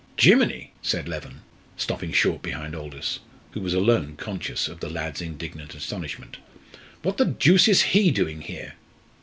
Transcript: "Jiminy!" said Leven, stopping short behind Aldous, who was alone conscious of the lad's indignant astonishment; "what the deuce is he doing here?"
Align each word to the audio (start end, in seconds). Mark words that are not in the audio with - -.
"Jiminy!" 0.17 0.73
said 0.81 1.07
Leven, 1.07 1.41
stopping 1.77 2.11
short 2.11 2.41
behind 2.41 2.75
Aldous, 2.75 3.19
who 3.51 3.61
was 3.61 3.75
alone 3.75 4.15
conscious 4.17 4.67
of 4.67 4.79
the 4.79 4.89
lad's 4.89 5.21
indignant 5.21 5.75
astonishment; 5.75 6.37
"what 7.03 7.17
the 7.17 7.25
deuce 7.25 7.67
is 7.67 7.83
he 7.83 8.09
doing 8.09 8.41
here?" 8.41 8.73